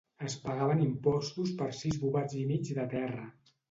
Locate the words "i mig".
2.43-2.77